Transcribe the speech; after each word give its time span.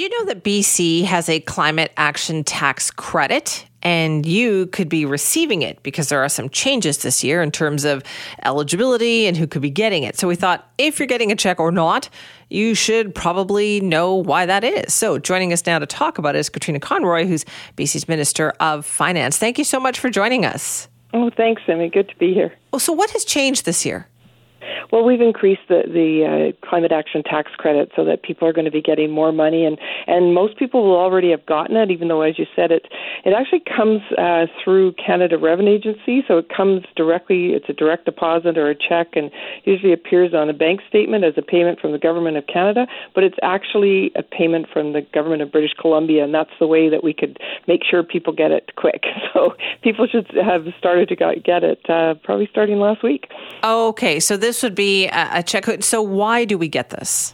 Do 0.00 0.04
you 0.04 0.18
know 0.18 0.32
that 0.32 0.42
BC 0.42 1.04
has 1.04 1.28
a 1.28 1.40
climate 1.40 1.92
action 1.98 2.42
tax 2.42 2.90
credit? 2.90 3.66
And 3.82 4.24
you 4.24 4.68
could 4.68 4.88
be 4.88 5.04
receiving 5.04 5.60
it 5.60 5.82
because 5.82 6.08
there 6.08 6.22
are 6.22 6.28
some 6.30 6.48
changes 6.48 7.02
this 7.02 7.22
year 7.22 7.42
in 7.42 7.50
terms 7.50 7.84
of 7.84 8.02
eligibility 8.42 9.26
and 9.26 9.36
who 9.36 9.46
could 9.46 9.60
be 9.60 9.68
getting 9.68 10.04
it. 10.04 10.16
So 10.16 10.26
we 10.26 10.36
thought 10.36 10.66
if 10.78 10.98
you're 10.98 11.06
getting 11.06 11.30
a 11.30 11.36
check 11.36 11.60
or 11.60 11.70
not, 11.70 12.08
you 12.48 12.74
should 12.74 13.14
probably 13.14 13.82
know 13.82 14.14
why 14.14 14.46
that 14.46 14.64
is. 14.64 14.94
So 14.94 15.18
joining 15.18 15.52
us 15.52 15.66
now 15.66 15.78
to 15.78 15.84
talk 15.84 16.16
about 16.16 16.34
it 16.34 16.38
is 16.38 16.48
Katrine 16.48 16.80
Conroy, 16.80 17.26
who's 17.26 17.44
BC's 17.76 18.08
Minister 18.08 18.54
of 18.58 18.86
Finance. 18.86 19.36
Thank 19.36 19.58
you 19.58 19.64
so 19.64 19.78
much 19.78 20.00
for 20.00 20.08
joining 20.08 20.46
us. 20.46 20.88
Oh, 21.12 21.28
thanks, 21.28 21.60
Emmy. 21.68 21.90
Good 21.90 22.08
to 22.08 22.16
be 22.16 22.32
here. 22.32 22.56
Well, 22.72 22.80
so 22.80 22.94
what 22.94 23.10
has 23.10 23.22
changed 23.26 23.66
this 23.66 23.84
year? 23.84 24.08
Well, 24.92 25.04
we've 25.04 25.20
increased 25.20 25.62
the 25.68 25.82
the 25.86 26.52
uh, 26.52 26.66
climate 26.66 26.92
action 26.92 27.22
tax 27.22 27.52
credit 27.56 27.92
so 27.94 28.04
that 28.04 28.22
people 28.22 28.48
are 28.48 28.52
going 28.52 28.64
to 28.64 28.70
be 28.70 28.82
getting 28.82 29.10
more 29.10 29.32
money, 29.32 29.64
and 29.64 29.78
and 30.06 30.34
most 30.34 30.58
people 30.58 30.82
will 30.82 30.96
already 30.96 31.30
have 31.30 31.46
gotten 31.46 31.76
it. 31.76 31.90
Even 31.90 32.08
though, 32.08 32.22
as 32.22 32.38
you 32.38 32.46
said, 32.56 32.72
it 32.72 32.86
it 33.24 33.32
actually 33.32 33.60
comes 33.60 34.00
uh, 34.18 34.46
through 34.62 34.92
Canada 34.94 35.38
Revenue 35.38 35.74
Agency, 35.74 36.24
so 36.26 36.38
it 36.38 36.48
comes 36.48 36.82
directly. 36.96 37.52
It's 37.52 37.68
a 37.68 37.72
direct 37.72 38.04
deposit 38.04 38.58
or 38.58 38.68
a 38.68 38.74
check, 38.74 39.08
and 39.14 39.30
usually 39.64 39.92
appears 39.92 40.34
on 40.34 40.50
a 40.50 40.54
bank 40.54 40.80
statement 40.88 41.24
as 41.24 41.34
a 41.36 41.42
payment 41.42 41.78
from 41.80 41.92
the 41.92 41.98
government 41.98 42.36
of 42.36 42.46
Canada. 42.46 42.86
But 43.14 43.24
it's 43.24 43.38
actually 43.42 44.10
a 44.16 44.22
payment 44.22 44.66
from 44.72 44.92
the 44.92 45.02
government 45.14 45.42
of 45.42 45.52
British 45.52 45.74
Columbia, 45.80 46.24
and 46.24 46.34
that's 46.34 46.50
the 46.58 46.66
way 46.66 46.88
that 46.88 47.04
we 47.04 47.14
could 47.14 47.38
make 47.66 47.82
sure 47.88 48.02
people 48.02 48.32
get 48.32 48.50
it 48.50 48.72
quick. 48.76 49.04
So 49.32 49.54
people 49.82 50.08
should 50.08 50.26
have 50.42 50.66
started 50.76 51.08
to 51.10 51.16
get 51.16 51.62
it 51.62 51.78
uh, 51.88 52.14
probably 52.24 52.48
starting 52.50 52.78
last 52.80 53.02
week. 53.02 53.30
Okay, 53.62 54.18
so 54.18 54.36
this 54.36 54.60
would 54.62 54.74
be 54.74 55.06
a 55.06 55.42
check. 55.44 55.66
So 55.84 56.02
why 56.02 56.44
do 56.44 56.58
we 56.58 56.66
get 56.66 56.90
this? 56.90 57.32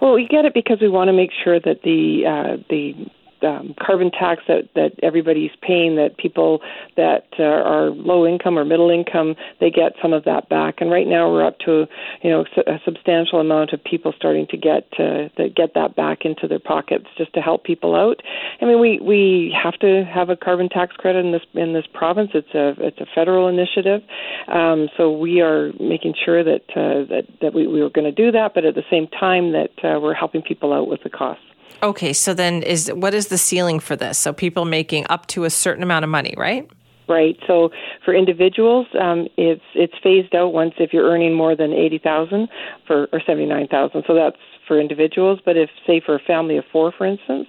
Well, 0.00 0.14
we 0.14 0.28
get 0.28 0.44
it 0.44 0.54
because 0.54 0.80
we 0.80 0.88
want 0.88 1.08
to 1.08 1.12
make 1.12 1.30
sure 1.44 1.58
that 1.58 1.82
the 1.82 2.26
uh, 2.26 2.62
the 2.70 2.94
um, 3.44 3.74
carbon 3.80 4.10
tax 4.10 4.42
that 4.48 4.68
that 4.74 4.92
everybody's 5.02 5.50
paying, 5.60 5.96
that 5.96 6.16
people 6.16 6.60
that 6.96 7.26
uh, 7.38 7.42
are 7.42 7.90
low 7.90 8.26
income 8.26 8.58
or 8.58 8.64
middle 8.64 8.90
income, 8.90 9.34
they 9.60 9.70
get 9.70 9.92
some 10.00 10.12
of 10.12 10.24
that 10.24 10.48
back. 10.48 10.76
And 10.80 10.90
right 10.90 11.06
now 11.06 11.30
we're 11.30 11.46
up 11.46 11.58
to 11.60 11.86
you 12.22 12.30
know 12.30 12.44
a 12.66 12.78
substantial 12.84 13.40
amount 13.40 13.72
of 13.72 13.82
people 13.82 14.12
starting 14.16 14.46
to 14.48 14.56
get 14.56 14.88
uh, 14.98 15.28
that 15.36 15.52
get 15.54 15.74
that 15.74 15.96
back 15.96 16.24
into 16.24 16.48
their 16.48 16.60
pockets 16.60 17.06
just 17.16 17.32
to 17.34 17.40
help 17.40 17.64
people 17.64 17.94
out. 17.94 18.22
I 18.60 18.64
mean, 18.64 18.80
we 18.80 18.98
we 19.00 19.56
have 19.62 19.78
to 19.80 20.04
have 20.04 20.28
a 20.30 20.36
carbon 20.36 20.68
tax 20.68 20.94
credit 20.96 21.24
in 21.24 21.32
this 21.32 21.42
in 21.54 21.72
this 21.72 21.86
province. 21.92 22.30
It's 22.34 22.54
a 22.54 22.74
it's 22.78 23.00
a 23.00 23.06
federal 23.14 23.48
initiative, 23.48 24.02
um, 24.48 24.88
so 24.96 25.10
we 25.12 25.40
are 25.40 25.72
making 25.80 26.14
sure 26.24 26.44
that 26.44 26.64
uh, 26.70 27.08
that 27.08 27.24
that 27.40 27.54
we, 27.54 27.66
we 27.66 27.80
are 27.80 27.90
going 27.90 28.04
to 28.04 28.12
do 28.12 28.30
that, 28.32 28.52
but 28.54 28.64
at 28.64 28.74
the 28.74 28.84
same 28.90 29.06
time 29.08 29.52
that 29.52 29.70
uh, 29.84 30.00
we're 30.00 30.14
helping 30.14 30.42
people 30.42 30.72
out 30.72 30.88
with 30.88 31.02
the 31.02 31.10
costs. 31.10 31.44
Okay, 31.82 32.12
so 32.12 32.34
then 32.34 32.62
is 32.62 32.90
what 32.94 33.14
is 33.14 33.28
the 33.28 33.38
ceiling 33.38 33.80
for 33.80 33.96
this? 33.96 34.18
So 34.18 34.32
people 34.32 34.64
making 34.64 35.06
up 35.10 35.26
to 35.28 35.44
a 35.44 35.50
certain 35.50 35.82
amount 35.82 36.04
of 36.04 36.10
money, 36.10 36.34
right? 36.36 36.68
Right. 37.08 37.36
So 37.46 37.70
for 38.04 38.14
individuals, 38.14 38.86
um, 39.00 39.26
it's 39.36 39.62
it's 39.74 39.94
phased 40.02 40.34
out 40.34 40.52
once 40.52 40.74
if 40.78 40.92
you're 40.92 41.04
earning 41.04 41.34
more 41.34 41.56
than 41.56 41.72
eighty 41.72 41.98
thousand 41.98 42.48
for 42.86 43.08
or 43.12 43.20
seventy 43.26 43.46
nine 43.46 43.68
thousand. 43.68 44.04
So 44.06 44.14
that's 44.14 44.36
for 44.72 44.80
individuals. 44.80 45.38
But 45.44 45.56
if 45.58 45.68
say 45.86 46.00
for 46.04 46.14
a 46.14 46.18
family 46.18 46.56
of 46.56 46.64
four, 46.72 46.92
for 46.96 47.06
instance, 47.06 47.48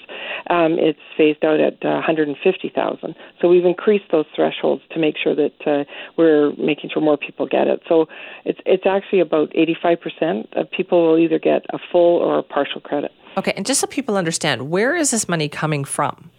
um, 0.49 0.73
it's 0.77 0.99
phased 1.17 1.43
out 1.45 1.59
at 1.59 1.73
uh, 1.85 1.89
one 1.89 2.03
hundred 2.03 2.27
and 2.27 2.37
fifty 2.43 2.69
thousand. 2.69 3.15
So 3.39 3.47
we've 3.47 3.65
increased 3.65 4.05
those 4.11 4.25
thresholds 4.35 4.83
to 4.91 4.99
make 4.99 5.15
sure 5.23 5.35
that 5.35 5.55
uh, 5.65 5.83
we're 6.17 6.51
making 6.57 6.89
sure 6.91 7.01
more 7.01 7.17
people 7.17 7.47
get 7.47 7.67
it. 7.67 7.81
So 7.87 8.07
it's 8.43 8.59
it's 8.65 8.85
actually 8.85 9.21
about 9.21 9.55
eighty 9.55 9.75
five 9.81 9.99
percent 10.01 10.49
of 10.53 10.69
people 10.71 11.07
will 11.07 11.17
either 11.17 11.39
get 11.39 11.65
a 11.71 11.79
full 11.91 12.17
or 12.17 12.39
a 12.39 12.43
partial 12.43 12.81
credit. 12.81 13.11
Okay, 13.37 13.53
and 13.55 13.65
just 13.65 13.79
so 13.79 13.87
people 13.87 14.17
understand, 14.17 14.69
where 14.69 14.95
is 14.95 15.11
this 15.11 15.29
money 15.29 15.47
coming 15.47 15.85
from? 15.85 16.29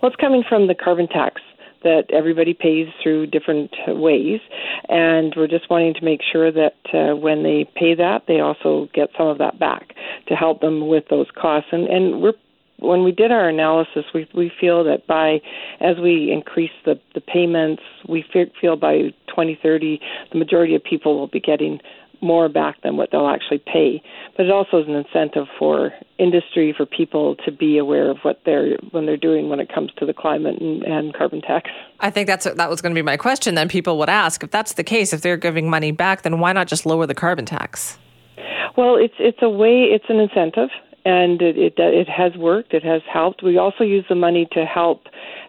Well, 0.00 0.10
it's 0.10 0.20
coming 0.20 0.42
from 0.48 0.66
the 0.66 0.74
carbon 0.74 1.08
tax 1.08 1.42
that 1.82 2.10
everybody 2.10 2.52
pays 2.52 2.88
through 3.00 3.26
different 3.26 3.70
ways, 3.86 4.40
and 4.88 5.32
we're 5.36 5.46
just 5.46 5.70
wanting 5.70 5.94
to 5.94 6.04
make 6.04 6.20
sure 6.32 6.50
that 6.50 6.74
uh, 6.92 7.14
when 7.14 7.44
they 7.44 7.64
pay 7.76 7.94
that, 7.94 8.22
they 8.26 8.40
also 8.40 8.88
get 8.92 9.08
some 9.16 9.28
of 9.28 9.38
that 9.38 9.58
back 9.58 9.94
to 10.28 10.34
help 10.34 10.60
them 10.60 10.88
with 10.88 11.04
those 11.08 11.28
costs. 11.34 11.68
And 11.72 11.86
and 11.86 12.22
we're 12.22 12.32
when 12.78 13.04
we 13.04 13.12
did 13.12 13.32
our 13.32 13.48
analysis, 13.48 14.04
we 14.14 14.28
we 14.34 14.50
feel 14.60 14.84
that 14.84 15.06
by 15.06 15.40
as 15.80 15.96
we 15.98 16.30
increase 16.30 16.72
the 16.84 17.00
the 17.14 17.20
payments, 17.20 17.82
we 18.08 18.24
feel 18.60 18.76
by 18.76 19.14
2030, 19.28 20.00
the 20.32 20.38
majority 20.38 20.74
of 20.74 20.84
people 20.84 21.18
will 21.18 21.26
be 21.26 21.40
getting 21.40 21.80
more 22.22 22.48
back 22.48 22.80
than 22.82 22.96
what 22.96 23.10
they'll 23.12 23.28
actually 23.28 23.58
pay. 23.58 24.02
But 24.36 24.46
it 24.46 24.52
also 24.52 24.78
is 24.78 24.88
an 24.88 24.94
incentive 24.94 25.46
for 25.58 25.92
industry, 26.18 26.74
for 26.76 26.86
people 26.86 27.36
to 27.44 27.52
be 27.52 27.78
aware 27.78 28.10
of 28.10 28.18
what 28.22 28.40
they're 28.44 28.76
when 28.90 29.06
they're 29.06 29.16
doing 29.16 29.48
when 29.48 29.60
it 29.60 29.72
comes 29.72 29.90
to 29.98 30.06
the 30.06 30.14
climate 30.14 30.60
and, 30.60 30.82
and 30.82 31.14
carbon 31.14 31.40
tax. 31.40 31.70
I 32.00 32.10
think 32.10 32.26
that's 32.26 32.44
that 32.44 32.70
was 32.70 32.80
going 32.80 32.94
to 32.94 32.98
be 32.98 33.02
my 33.04 33.16
question. 33.16 33.54
Then 33.54 33.68
people 33.68 33.98
would 33.98 34.08
ask, 34.08 34.42
if 34.42 34.50
that's 34.50 34.74
the 34.74 34.84
case, 34.84 35.12
if 35.12 35.22
they're 35.22 35.36
giving 35.36 35.70
money 35.70 35.92
back, 35.92 36.22
then 36.22 36.40
why 36.40 36.52
not 36.52 36.66
just 36.68 36.86
lower 36.86 37.06
the 37.06 37.14
carbon 37.14 37.44
tax? 37.44 37.98
Well, 38.76 38.96
it's 38.96 39.14
it's 39.18 39.38
a 39.42 39.48
way, 39.48 39.84
it's 39.84 40.04
an 40.08 40.18
incentive, 40.18 40.68
and 41.04 41.40
it 41.40 41.56
it, 41.56 41.74
it 41.78 42.08
has 42.08 42.36
worked. 42.36 42.74
It 42.74 42.84
has 42.84 43.02
helped. 43.10 43.42
We 43.42 43.56
also 43.58 43.84
use 43.84 44.04
the 44.08 44.14
money 44.14 44.46
to 44.52 44.64
help 44.64 45.04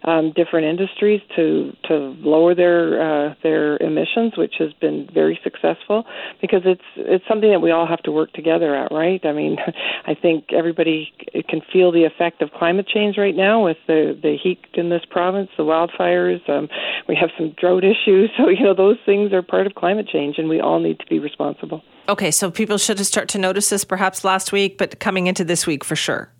um, 0.08 0.32
different 0.34 0.66
industries 0.66 1.20
to 1.36 1.76
to 1.84 1.94
lower 2.20 2.54
their 2.54 2.80
uh, 3.00 3.34
their 3.42 3.76
emissions, 3.76 4.38
which 4.38 4.54
has 4.58 4.72
been 4.80 5.06
very 5.12 5.38
successful 5.44 6.04
because 6.40 6.62
it's 6.64 6.88
it's 6.96 7.24
something 7.28 7.50
that 7.50 7.60
we 7.60 7.70
all 7.70 7.86
have 7.86 8.02
to 8.04 8.12
work 8.12 8.32
together 8.32 8.74
at, 8.74 8.90
right? 8.90 9.20
I 9.24 9.32
mean, 9.32 9.58
I 10.06 10.14
think 10.14 10.52
everybody 10.52 11.12
can 11.48 11.60
feel 11.70 11.92
the 11.92 12.04
effect 12.04 12.40
of 12.40 12.50
climate 12.52 12.88
change 12.88 13.18
right 13.18 13.36
now 13.36 13.64
with 13.64 13.76
the 13.86 14.18
the 14.20 14.36
heat 14.42 14.64
in 14.74 14.88
this 14.88 15.02
province, 15.10 15.50
the 15.58 15.64
wildfires. 15.64 16.48
Um, 16.48 16.68
we 17.06 17.14
have 17.16 17.30
some 17.36 17.54
drought 17.60 17.84
issues, 17.84 18.30
so 18.38 18.48
you 18.48 18.64
know 18.64 18.74
those 18.74 18.96
things 19.04 19.34
are 19.34 19.42
part 19.42 19.66
of 19.66 19.74
climate 19.74 20.08
change, 20.08 20.38
and 20.38 20.48
we 20.48 20.58
all 20.60 20.80
need 20.80 20.98
to 21.00 21.06
be 21.06 21.18
responsible. 21.18 21.82
Okay, 22.08 22.30
so 22.30 22.50
people 22.50 22.78
should 22.78 22.96
have 22.96 23.06
start 23.06 23.28
to 23.28 23.38
notice 23.38 23.68
this 23.68 23.84
perhaps 23.84 24.24
last 24.24 24.52
week, 24.52 24.78
but 24.78 24.98
coming 25.00 25.26
into 25.26 25.44
this 25.44 25.66
week 25.66 25.84
for 25.84 25.96
sure. 25.96 26.30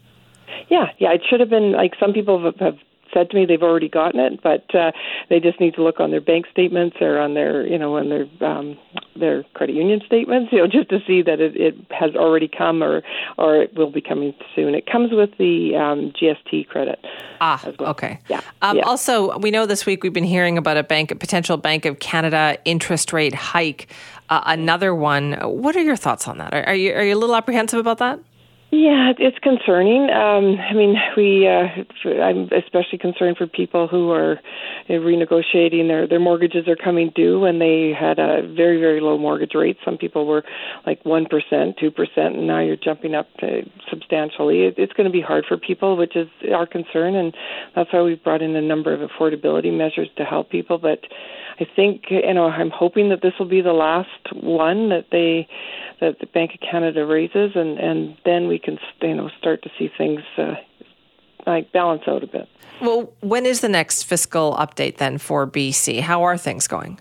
Yeah, 0.70 0.86
yeah, 0.98 1.12
it 1.12 1.22
should 1.28 1.40
have 1.40 1.50
been 1.50 1.72
like 1.72 1.92
some 2.00 2.12
people 2.12 2.42
have, 2.42 2.56
have 2.56 2.78
said 3.12 3.30
to 3.30 3.36
me 3.36 3.46
they've 3.46 3.62
already 3.62 3.88
gotten 3.88 4.20
it, 4.20 4.42
but 4.42 4.74
uh, 4.74 4.92
they 5.28 5.41
just 5.41 5.60
need 5.60 5.74
to 5.74 5.82
look 5.82 6.00
on 6.00 6.10
their 6.10 6.20
bank 6.20 6.46
statements 6.50 6.96
or 7.00 7.19
on 7.19 7.34
their, 7.34 7.66
you 7.66 7.78
know, 7.78 7.96
on 7.96 8.08
their 8.08 8.26
um, 8.48 8.78
their 9.16 9.42
credit 9.54 9.74
union 9.74 10.00
statements, 10.06 10.52
you 10.52 10.58
know, 10.58 10.66
just 10.70 10.88
to 10.91 10.98
see 11.06 11.22
that 11.22 11.41
it, 11.41 11.56
it 11.56 11.74
has 11.91 12.14
already 12.14 12.48
come 12.48 12.82
or 12.82 13.02
or 13.36 13.56
it 13.56 13.74
will 13.74 13.91
be 13.91 14.00
coming 14.00 14.34
soon. 14.54 14.74
It 14.74 14.86
comes 14.86 15.10
with 15.12 15.30
the 15.38 15.76
um, 15.76 16.12
GST 16.12 16.69
credit. 16.69 16.98
Ah, 17.41 17.62
well. 17.78 17.91
okay. 17.91 18.19
Yeah. 18.28 18.41
Um, 18.62 18.78
yeah. 18.78 18.82
Also, 18.84 19.38
we 19.38 19.50
know 19.50 19.66
this 19.66 19.86
week 19.86 20.02
we've 20.02 20.12
been 20.12 20.25
hearing 20.25 20.58
about 20.58 20.76
a 20.76 20.82
bank, 20.82 21.10
a 21.10 21.14
potential 21.16 21.56
Bank 21.56 21.84
of 21.84 21.98
Canada 21.98 22.58
interest 22.64 23.12
rate 23.12 23.34
hike. 23.34 23.88
Uh, 24.30 24.42
another 24.46 24.94
one. 24.94 25.34
What 25.42 25.76
are 25.76 25.82
your 25.82 25.96
thoughts 25.96 26.28
on 26.28 26.38
that? 26.38 26.52
Are, 26.52 26.64
are 26.64 26.75
you 26.75 26.92
are 26.92 27.02
you 27.02 27.14
a 27.14 27.19
little 27.19 27.36
apprehensive 27.36 27.78
about 27.78 27.98
that? 27.98 28.20
Yeah, 28.70 29.12
it's 29.18 29.38
concerning. 29.38 30.10
Um, 30.10 30.58
I 30.60 30.74
mean, 30.74 30.94
we. 31.16 31.48
Uh, 31.48 31.68
I'm 32.22 32.50
especially 32.52 32.98
concerned 32.98 33.38
for 33.38 33.46
people 33.46 33.88
who 33.88 34.10
are 34.10 34.38
renegotiating 34.90 35.88
their 35.88 36.06
their 36.06 36.20
mortgages 36.20 36.68
are 36.68 36.76
coming 36.76 37.10
due, 37.14 37.46
and 37.46 37.62
they 37.62 37.94
had 37.98 38.18
a 38.18 38.42
very 38.54 38.78
very 38.78 39.00
low 39.00 39.16
mortgage 39.16 39.54
rate. 39.54 39.78
Some 39.86 39.96
people 39.96 40.26
were 40.26 40.44
like 40.84 41.02
one 41.06 41.24
percent, 41.24 41.76
two 41.80 41.90
percent, 41.90 42.36
and 42.36 42.46
now 42.46 42.60
you're 42.60 42.76
jumping 42.76 43.14
up 43.14 43.28
to 43.40 43.62
substantially. 43.88 44.64
It, 44.64 44.74
it's 44.76 44.92
going 44.92 45.06
to 45.06 45.12
be 45.12 45.22
hard 45.22 45.46
for 45.48 45.56
people, 45.56 45.96
which 45.96 46.14
is 46.14 46.28
our 46.54 46.66
concern, 46.66 47.14
and 47.14 47.34
that's 47.74 47.90
why 47.90 48.02
we've 48.02 48.22
brought 48.22 48.42
in 48.42 48.54
a 48.54 48.60
number 48.60 48.92
of 48.92 49.00
affordability 49.08 49.74
measures 49.74 50.10
to 50.18 50.24
help 50.24 50.50
people. 50.50 50.76
But 50.76 51.00
I 51.58 51.64
think 51.74 52.04
you 52.10 52.34
know 52.34 52.48
I'm 52.48 52.70
hoping 52.70 53.08
that 53.08 53.22
this 53.22 53.32
will 53.38 53.48
be 53.48 53.62
the 53.62 53.72
last 53.72 54.08
one 54.34 54.90
that 54.90 55.06
they 55.10 55.48
that 56.00 56.19
the 56.20 56.26
Bank 56.26 56.53
of 56.54 56.60
Canada 56.60 57.04
raises, 57.04 57.53
and 57.54 57.78
and 57.78 58.16
then 58.25 58.48
we 58.48 58.59
can 58.59 58.78
you 59.03 59.14
know 59.14 59.31
start 59.38 59.62
to 59.62 59.70
see 59.78 59.91
things 59.97 60.20
uh, 60.36 60.54
like 61.47 61.72
balance 61.72 62.02
out 62.06 62.22
a 62.22 62.26
bit. 62.26 62.49
Well, 62.81 63.12
when 63.20 63.46
is 63.46 63.61
the 63.61 63.69
next 63.69 64.05
fiscal 64.05 64.55
update 64.56 64.99
then 64.99 65.19
for 65.19 65.46
BC? 65.46 66.00
How 66.00 66.22
are 66.22 66.37
things 66.37 66.69
going? 66.69 67.00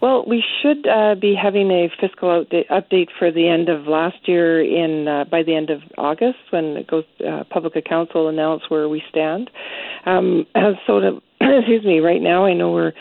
Well, 0.00 0.24
we 0.26 0.42
should 0.60 0.84
uh, 0.88 1.14
be 1.14 1.34
having 1.40 1.70
a 1.70 1.88
fiscal 2.00 2.44
update 2.44 3.08
for 3.16 3.30
the 3.30 3.48
end 3.48 3.68
of 3.68 3.86
last 3.86 4.26
year 4.26 4.60
in 4.60 5.06
uh, 5.06 5.24
by 5.30 5.44
the 5.44 5.54
end 5.54 5.70
of 5.70 5.80
August 5.96 6.38
when 6.50 6.76
it 6.76 6.88
goes 6.88 7.04
uh, 7.24 7.44
public 7.50 7.76
accounts 7.76 8.12
will 8.12 8.28
announce 8.28 8.68
where 8.68 8.88
we 8.88 9.00
stand. 9.08 9.48
Um, 10.04 10.46
so 10.88 10.98
to 10.98 11.22
excuse 11.58 11.84
me, 11.84 12.00
right 12.00 12.20
now 12.20 12.44
I 12.44 12.54
know 12.54 12.72
we're 12.72 12.92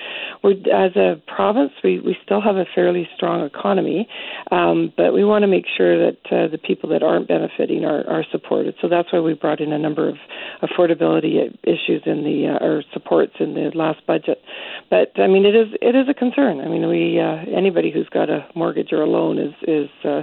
we're 0.44 0.54
as 0.74 0.96
a 0.96 1.22
province 1.28 1.72
we 1.84 2.00
we 2.00 2.18
still 2.24 2.42
have 2.42 2.56
a 2.56 2.66
fairly 2.74 3.08
strong 3.16 3.44
economy, 3.44 4.08
um, 4.52 4.92
but 4.98 5.14
we 5.14 5.24
want 5.24 5.44
to 5.44 5.48
make 5.48 5.66
sure 5.78 5.98
that 5.98 6.18
uh, 6.32 6.48
the 6.48 6.58
people 6.58 6.90
that 6.90 7.04
aren't 7.04 7.28
benefiting 7.28 7.86
are 7.86 8.08
are 8.10 8.26
supported. 8.32 8.76
So 8.82 8.88
that's 8.88 9.12
why 9.14 9.20
we 9.20 9.34
brought 9.34 9.60
in 9.60 9.72
a 9.72 9.78
number 9.78 10.10
of 10.10 10.16
affordability 10.64 11.56
issues 11.64 12.02
in 12.06 12.24
the 12.24 12.58
uh, 12.60 12.66
or 12.66 12.84
supports 12.94 13.34
in 13.40 13.54
the 13.54 13.72
last 13.76 14.06
budget. 14.08 14.42
But 14.90 15.12
I 15.18 15.28
mean, 15.28 15.46
it 15.46 15.56
is 15.56 15.68
it 15.82 15.96
is 15.96 16.08
a 16.10 16.14
concern. 16.14 16.62
I 16.62 16.68
mean, 16.68 16.88
we 16.88 17.20
uh, 17.20 17.46
anybody 17.56 17.92
who's 17.92 18.10
got 18.10 18.30
a 18.30 18.48
mortgage 18.56 18.92
or 18.92 19.02
a 19.02 19.08
loan 19.08 19.38
is 19.38 19.54
is 19.68 19.90
uh, 20.04 20.22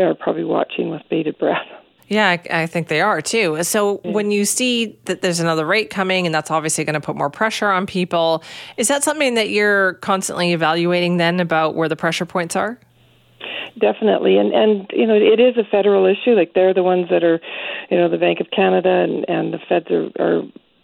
are 0.00 0.14
probably 0.14 0.44
watching 0.44 0.90
with 0.90 1.02
bated 1.10 1.38
breath. 1.38 1.66
Yeah, 2.08 2.28
I, 2.30 2.62
I, 2.62 2.66
think 2.66 2.88
they 2.88 3.02
are 3.02 3.20
too. 3.20 3.62
So 3.64 4.00
yeah. 4.02 4.12
when 4.12 4.30
you 4.30 4.46
see 4.46 4.98
that 5.04 5.20
there's 5.20 5.40
another 5.40 5.66
rate 5.66 5.90
coming, 5.90 6.24
and 6.24 6.34
that's 6.34 6.50
obviously 6.50 6.84
going 6.84 6.94
to 6.94 7.00
put 7.00 7.16
more 7.16 7.28
pressure 7.28 7.68
on 7.68 7.86
people, 7.86 8.42
is 8.78 8.88
that 8.88 9.04
something 9.04 9.34
that 9.34 9.50
you're 9.50 9.94
constantly 9.94 10.52
evaluating 10.52 11.18
then 11.18 11.38
about 11.38 11.74
where 11.74 11.88
the 11.88 11.96
pressure 11.96 12.24
points 12.24 12.56
are? 12.56 12.78
Definitely, 13.78 14.38
and 14.38 14.52
and 14.52 14.90
you 14.92 15.06
know 15.06 15.14
it 15.14 15.38
is 15.38 15.56
a 15.56 15.64
federal 15.70 16.06
issue. 16.06 16.30
Like 16.30 16.54
they're 16.54 16.74
the 16.74 16.82
ones 16.82 17.08
that 17.10 17.22
are, 17.22 17.38
you 17.90 17.96
know, 17.96 18.08
the 18.08 18.18
Bank 18.18 18.40
of 18.40 18.50
Canada 18.50 18.88
and 18.88 19.28
and 19.28 19.52
the 19.52 19.58
Feds 19.68 19.90
are, 19.90 20.10
are 20.18 20.42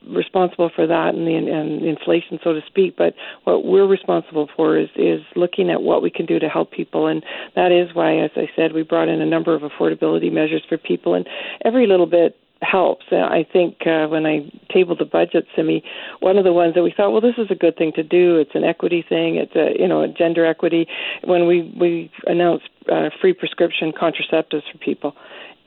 responsible 0.09 0.71
for 0.75 0.87
that 0.87 1.15
and 1.15 1.27
the 1.27 1.35
and 1.35 1.85
inflation, 1.85 2.39
so 2.43 2.53
to 2.53 2.61
speak. 2.67 2.97
But 2.97 3.15
what 3.45 3.65
we're 3.65 3.87
responsible 3.87 4.49
for 4.57 4.77
is 4.79 4.89
is 4.97 5.21
looking 5.37 5.71
at 5.71 5.83
what 5.83 6.03
we 6.03 6.11
can 6.11 6.27
do 6.27 6.39
to 6.39 6.49
help 6.49 6.73
people, 6.73 7.07
and 7.07 7.25
that 7.55 7.73
is 7.73 7.95
why, 7.95 8.19
as 8.19 8.31
I 8.37 8.49
said, 8.57 8.73
we 8.73 8.83
brought 8.83 9.09
in 9.09 9.21
a 9.21 9.27
number 9.27 9.55
of 9.55 9.63
affordability 9.63 10.33
measures 10.33 10.65
for 10.69 10.79
people, 10.79 11.15
and 11.15 11.27
every 11.65 11.87
little 11.87 12.07
bit 12.07 12.37
helps. 12.63 13.07
I 13.13 13.47
think 13.53 13.87
uh, 13.87 14.07
when 14.07 14.27
I 14.27 14.51
tabled 14.73 14.99
the 14.99 15.05
budget, 15.05 15.47
Simi, 15.55 15.83
one 16.21 16.39
of 16.39 16.45
the 16.45 16.53
ones 16.53 16.75
that 16.75 16.83
we 16.83 16.95
thought, 16.97 17.13
well, 17.13 17.21
this 17.21 17.35
is 17.39 17.51
a 17.51 17.55
good 17.55 17.77
thing 17.77 17.93
to 17.97 18.03
do. 18.03 18.39
It's 18.39 18.55
an 18.55 18.65
equity 18.65 19.05
thing. 19.07 19.37
It's 19.37 19.55
a 19.55 19.81
you 19.81 19.89
know 19.89 20.03
a 20.03 20.09
gender 20.09 20.45
equity. 20.45 20.87
When 21.25 21.47
we 21.47 21.75
we 21.79 22.11
announced 22.27 22.69
uh, 22.91 23.11
free 23.21 23.33
prescription 23.33 23.93
contraceptives 23.93 24.71
for 24.71 24.79
people, 24.79 25.15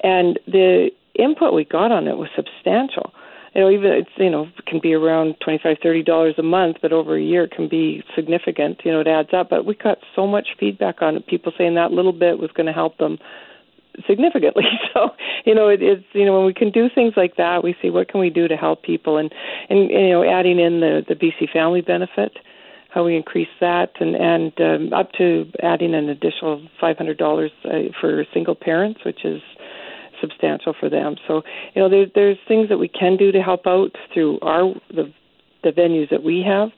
and 0.03 0.39
the 0.47 0.89
input 1.15 1.53
we 1.53 1.65
got 1.65 1.91
on 1.91 2.07
it 2.07 2.17
was 2.17 2.29
substantial 2.35 3.11
you 3.57 3.63
know 3.63 3.71
even 3.71 3.91
it's 3.91 4.09
you 4.17 4.29
know 4.29 4.47
can 4.67 4.79
be 4.79 4.93
around 4.93 5.35
twenty 5.43 5.59
five 5.61 5.77
thirty 5.81 6.03
dollars 6.03 6.35
a 6.37 6.43
month 6.43 6.77
but 6.81 6.93
over 6.93 7.17
a 7.17 7.21
year 7.21 7.43
it 7.45 7.51
can 7.51 7.67
be 7.67 8.03
significant 8.15 8.79
you 8.85 8.91
know 8.91 9.01
it 9.01 9.07
adds 9.07 9.29
up. 9.33 9.49
But 9.49 9.65
we 9.65 9.75
got 9.75 9.97
so 10.15 10.27
much 10.27 10.49
feedback 10.59 11.01
on 11.01 11.17
it 11.17 11.27
people 11.27 11.51
saying 11.57 11.75
that 11.75 11.91
little 11.91 12.13
bit 12.13 12.37
was 12.37 12.51
going 12.51 12.67
to 12.67 12.73
help 12.73 12.97
them 12.97 13.17
significantly. 14.07 14.63
So 14.93 15.09
you 15.45 15.53
know 15.53 15.67
it, 15.67 15.81
it's 15.81 16.05
you 16.13 16.25
know 16.25 16.37
when 16.37 16.45
we 16.45 16.53
can 16.53 16.71
do 16.71 16.87
things 16.93 17.13
like 17.17 17.35
that 17.37 17.63
we 17.63 17.75
see 17.81 17.89
what 17.89 18.09
can 18.09 18.19
we 18.19 18.29
do 18.29 18.47
to 18.47 18.55
help 18.55 18.83
people. 18.83 19.17
And 19.17 19.33
and 19.69 19.89
you 19.89 20.09
know 20.09 20.23
adding 20.23 20.59
in 20.59 20.79
the 20.79 21.03
the 21.07 21.15
BC 21.15 21.51
family 21.51 21.81
benefit 21.81 22.37
how 22.89 23.03
we 23.03 23.15
increase 23.15 23.49
that 23.59 23.91
and 23.99 24.15
and 24.15 24.53
um, 24.61 24.93
up 24.93 25.11
to 25.13 25.45
adding 25.61 25.93
an 25.93 26.09
additional 26.09 26.65
$500 26.81 27.49
uh, 27.65 27.69
for 27.99 28.25
single 28.33 28.55
parents 28.55 29.01
which 29.05 29.25
is 29.25 29.41
substantial 30.21 30.73
for 30.79 30.89
them. 30.89 31.15
So 31.27 31.43
you 31.75 31.81
know, 31.81 31.89
there's 31.89 32.09
there's 32.15 32.37
things 32.47 32.69
that 32.69 32.77
we 32.77 32.87
can 32.87 33.17
do 33.17 33.31
to 33.31 33.41
help 33.41 33.67
out 33.67 33.95
through 34.13 34.39
our 34.41 34.73
the 34.89 35.11
the 35.63 35.71
venues 35.71 36.09
that 36.09 36.23
we 36.23 36.43
have. 36.47 36.71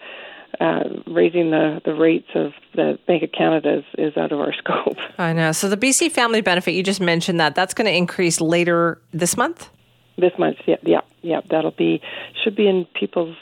Uh, 0.59 1.01
raising 1.05 1.51
the, 1.51 1.79
the 1.85 1.93
rates 1.93 2.27
of 2.33 2.51
the 2.73 2.97
Bank 3.07 3.21
of 3.21 3.31
Canada 3.31 3.77
is, 3.77 3.85
is 3.99 4.17
out 4.17 4.31
of 4.31 4.39
our 4.39 4.51
scope. 4.57 4.97
I 5.17 5.31
know. 5.31 5.51
So 5.51 5.69
the 5.69 5.77
BC 5.77 6.11
Family 6.11 6.41
Benefit, 6.41 6.71
you 6.71 6.81
just 6.81 6.99
mentioned 6.99 7.39
that 7.39 7.53
that's 7.53 7.75
going 7.75 7.85
to 7.85 7.95
increase 7.95 8.41
later 8.41 8.99
this 9.13 9.37
month. 9.37 9.69
This 10.17 10.33
month, 10.39 10.57
yeah, 10.65 10.75
yeah, 10.81 11.01
yeah. 11.21 11.41
That'll 11.49 11.71
be 11.71 12.01
should 12.43 12.55
be 12.55 12.67
in 12.67 12.85
people's 12.99 13.37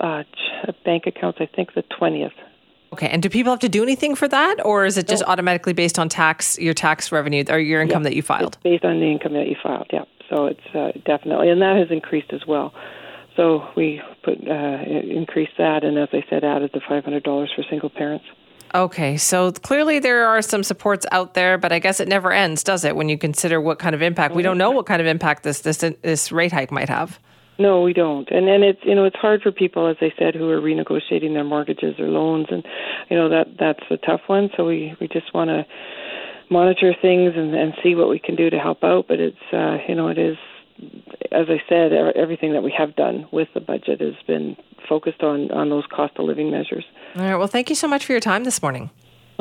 uh, 0.00 0.22
bank 0.84 1.06
accounts. 1.06 1.38
I 1.40 1.46
think 1.46 1.74
the 1.74 1.82
twentieth. 1.82 2.32
Okay, 2.92 3.08
and 3.08 3.22
do 3.22 3.30
people 3.30 3.52
have 3.52 3.60
to 3.60 3.70
do 3.70 3.82
anything 3.82 4.14
for 4.14 4.28
that, 4.28 4.64
or 4.64 4.84
is 4.84 4.98
it 4.98 5.08
just 5.08 5.22
no. 5.22 5.32
automatically 5.32 5.72
based 5.72 5.98
on 5.98 6.08
tax, 6.10 6.58
your 6.58 6.74
tax 6.74 7.10
revenue 7.10 7.42
or 7.48 7.58
your 7.58 7.80
income 7.80 8.02
that 8.02 8.14
you 8.14 8.22
filed? 8.22 8.54
It's 8.54 8.62
based 8.62 8.84
on 8.84 9.00
the 9.00 9.10
income 9.10 9.32
that 9.32 9.48
you 9.48 9.56
filed. 9.62 9.86
Yeah, 9.92 10.04
so 10.28 10.46
it's 10.46 10.74
uh, 10.74 10.92
definitely, 11.06 11.48
and 11.48 11.62
that 11.62 11.76
has 11.76 11.90
increased 11.90 12.32
as 12.32 12.46
well. 12.46 12.74
So 13.34 13.66
we 13.76 14.02
put 14.22 14.36
uh, 14.46 14.82
increased 14.84 15.52
that, 15.56 15.84
and 15.84 15.98
as 15.98 16.10
I 16.12 16.22
said, 16.28 16.44
added 16.44 16.70
the 16.74 16.82
five 16.86 17.04
hundred 17.04 17.22
dollars 17.22 17.50
for 17.56 17.64
single 17.68 17.88
parents. 17.88 18.26
Okay, 18.74 19.16
so 19.16 19.52
clearly 19.52 19.98
there 19.98 20.26
are 20.26 20.40
some 20.40 20.62
supports 20.62 21.06
out 21.12 21.34
there, 21.34 21.58
but 21.58 21.72
I 21.72 21.78
guess 21.78 22.00
it 22.00 22.08
never 22.08 22.32
ends, 22.32 22.62
does 22.62 22.84
it? 22.84 22.96
When 22.96 23.08
you 23.08 23.18
consider 23.18 23.60
what 23.60 23.78
kind 23.78 23.94
of 23.94 24.02
impact 24.02 24.34
we 24.34 24.42
don't 24.42 24.58
know 24.58 24.70
what 24.70 24.86
kind 24.86 25.00
of 25.00 25.06
impact 25.06 25.42
this 25.44 25.60
this 25.60 25.78
this 25.78 26.30
rate 26.30 26.52
hike 26.52 26.70
might 26.70 26.88
have. 26.90 27.18
No, 27.58 27.82
we 27.82 27.92
don't. 27.92 28.28
And 28.30 28.48
and 28.48 28.64
it's 28.64 28.80
you 28.82 28.94
know 28.94 29.04
it's 29.04 29.16
hard 29.16 29.42
for 29.42 29.52
people 29.52 29.88
as 29.88 29.96
I 30.00 30.12
said 30.18 30.34
who 30.34 30.48
are 30.50 30.60
renegotiating 30.60 31.34
their 31.34 31.44
mortgages 31.44 31.98
or 31.98 32.08
loans 32.08 32.46
and 32.50 32.64
you 33.10 33.16
know 33.16 33.28
that 33.28 33.46
that's 33.58 33.82
a 33.90 33.96
tough 33.98 34.22
one. 34.26 34.50
So 34.56 34.64
we 34.64 34.94
we 35.00 35.08
just 35.08 35.34
want 35.34 35.48
to 35.48 35.64
monitor 36.50 36.94
things 37.00 37.32
and 37.36 37.54
and 37.54 37.74
see 37.82 37.94
what 37.94 38.08
we 38.08 38.18
can 38.18 38.36
do 38.36 38.50
to 38.50 38.58
help 38.58 38.82
out, 38.82 39.06
but 39.06 39.20
it's 39.20 39.36
uh 39.52 39.78
you 39.88 39.94
know 39.94 40.08
it 40.08 40.18
is 40.18 40.36
as 41.30 41.46
I 41.48 41.60
said 41.68 41.92
everything 42.16 42.52
that 42.54 42.62
we 42.62 42.74
have 42.76 42.96
done 42.96 43.26
with 43.32 43.48
the 43.54 43.60
budget 43.60 44.00
has 44.00 44.14
been 44.26 44.56
focused 44.88 45.22
on 45.22 45.50
on 45.50 45.68
those 45.68 45.84
cost 45.94 46.14
of 46.16 46.24
living 46.24 46.50
measures. 46.50 46.84
All 47.16 47.22
right. 47.22 47.36
Well, 47.36 47.46
thank 47.46 47.68
you 47.68 47.76
so 47.76 47.86
much 47.86 48.06
for 48.06 48.12
your 48.12 48.20
time 48.20 48.44
this 48.44 48.62
morning. 48.62 48.90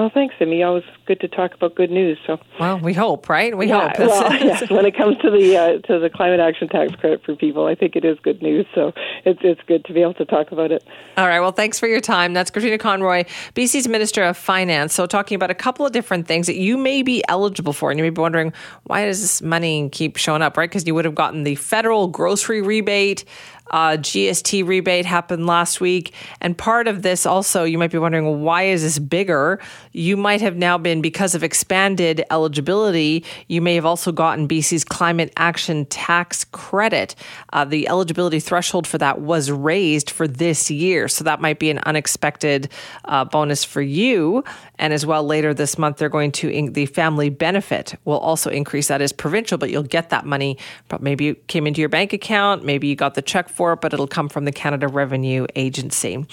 Well, 0.01 0.09
thanks, 0.11 0.33
Amy. 0.41 0.63
Always 0.63 0.83
good 1.05 1.19
to 1.19 1.27
talk 1.27 1.53
about 1.53 1.75
good 1.75 1.91
news. 1.91 2.17
So, 2.25 2.39
well, 2.59 2.79
we 2.79 2.91
hope, 2.91 3.29
right? 3.29 3.55
We 3.55 3.67
yeah, 3.67 3.89
hope. 3.89 3.99
Well, 3.99 4.33
yes. 4.43 4.67
When 4.71 4.83
it 4.83 4.97
comes 4.97 5.15
to 5.19 5.29
the 5.29 5.55
uh, 5.55 5.77
to 5.87 5.99
the 5.99 6.09
climate 6.09 6.39
action 6.39 6.69
tax 6.69 6.95
credit 6.95 7.21
for 7.23 7.35
people, 7.35 7.67
I 7.67 7.75
think 7.75 7.95
it 7.95 8.03
is 8.03 8.17
good 8.23 8.41
news. 8.41 8.65
So, 8.73 8.93
it's 9.25 9.41
it's 9.43 9.61
good 9.67 9.85
to 9.85 9.93
be 9.93 10.01
able 10.01 10.15
to 10.15 10.25
talk 10.25 10.51
about 10.51 10.71
it. 10.71 10.83
All 11.17 11.27
right. 11.27 11.39
Well, 11.39 11.51
thanks 11.51 11.79
for 11.79 11.85
your 11.85 12.01
time. 12.01 12.33
That's 12.33 12.49
Katrine 12.49 12.79
Conroy, 12.79 13.25
BC's 13.53 13.87
Minister 13.87 14.23
of 14.23 14.37
Finance. 14.37 14.95
So, 14.95 15.05
talking 15.05 15.35
about 15.35 15.51
a 15.51 15.55
couple 15.55 15.85
of 15.85 15.91
different 15.91 16.27
things 16.27 16.47
that 16.47 16.57
you 16.57 16.77
may 16.79 17.03
be 17.03 17.23
eligible 17.27 17.71
for, 17.71 17.91
and 17.91 17.99
you 17.99 18.03
may 18.03 18.09
be 18.09 18.21
wondering 18.21 18.53
why 18.85 19.05
does 19.05 19.21
this 19.21 19.39
money 19.39 19.87
keep 19.89 20.17
showing 20.17 20.41
up, 20.41 20.57
right? 20.57 20.67
Because 20.67 20.87
you 20.87 20.95
would 20.95 21.05
have 21.05 21.13
gotten 21.13 21.43
the 21.43 21.53
federal 21.53 22.07
grocery 22.07 22.63
rebate. 22.63 23.23
Uh, 23.71 23.97
GST 23.97 24.65
rebate 24.67 25.05
happened 25.05 25.47
last 25.47 25.81
week. 25.81 26.13
And 26.39 26.57
part 26.57 26.87
of 26.87 27.01
this 27.01 27.25
also, 27.25 27.63
you 27.63 27.77
might 27.77 27.91
be 27.91 27.97
wondering, 27.97 28.41
why 28.41 28.63
is 28.63 28.83
this 28.83 28.99
bigger? 28.99 29.59
You 29.91 30.17
might 30.17 30.41
have 30.41 30.55
now 30.55 30.77
been, 30.77 31.01
because 31.01 31.33
of 31.35 31.43
expanded 31.43 32.23
eligibility, 32.29 33.25
you 33.47 33.61
may 33.61 33.75
have 33.75 33.85
also 33.85 34.11
gotten 34.11 34.47
BC's 34.47 34.83
climate 34.83 35.33
action 35.37 35.85
tax 35.85 36.43
credit. 36.43 37.15
Uh, 37.53 37.65
the 37.65 37.87
eligibility 37.87 38.39
threshold 38.39 38.85
for 38.85 38.97
that 38.97 39.21
was 39.21 39.49
raised 39.49 40.09
for 40.09 40.27
this 40.27 40.69
year. 40.69 41.07
So 41.07 41.23
that 41.23 41.41
might 41.41 41.59
be 41.59 41.69
an 41.69 41.79
unexpected 41.79 42.69
uh, 43.05 43.25
bonus 43.25 43.63
for 43.63 43.81
you. 43.81 44.43
And 44.77 44.93
as 44.93 45.05
well, 45.05 45.23
later 45.23 45.53
this 45.53 45.77
month, 45.77 45.97
they're 45.97 46.09
going 46.09 46.31
to, 46.33 46.49
in- 46.49 46.73
the 46.73 46.85
family 46.87 47.29
benefit 47.29 47.95
will 48.05 48.19
also 48.19 48.49
increase. 48.49 48.87
That 48.87 49.01
is 49.01 49.13
provincial, 49.13 49.57
but 49.57 49.69
you'll 49.69 49.83
get 49.83 50.09
that 50.09 50.25
money. 50.25 50.57
But 50.87 51.01
maybe 51.01 51.29
it 51.29 51.47
came 51.47 51.67
into 51.67 51.79
your 51.81 51.89
bank 51.89 52.13
account, 52.13 52.65
maybe 52.65 52.87
you 52.87 52.95
got 52.95 53.13
the 53.13 53.21
check 53.21 53.49
for 53.61 53.73
it, 53.73 53.79
but 53.79 53.93
it'll 53.93 54.07
come 54.07 54.27
from 54.27 54.45
the 54.45 54.51
Canada 54.51 54.87
Revenue 54.87 55.45
Agency. 55.55 56.25